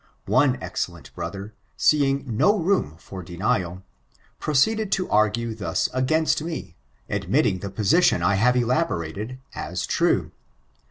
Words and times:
One 0.25 0.57
excellent 0.63 1.13
brother, 1.13 1.53
seeing 1.77 2.23
no 2.35 2.57
room 2.57 2.95
for 2.97 3.21
denial, 3.21 3.83
proceeded 4.39 4.91
to 4.93 5.07
argue 5.11 5.53
dius 5.55 5.89
against 5.93 6.41
me, 6.41 6.75
admitting 7.07 7.59
the 7.59 7.69
position 7.69 8.23
I 8.23 8.33
have 8.33 8.55
elaborated, 8.55 9.37
as 9.53 9.85
true. 9.85 10.31